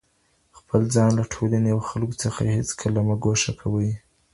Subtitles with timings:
[0.57, 3.91] خپل ځان له ټولني او خلګو څخه هيڅکله مه ګوښه کوئ.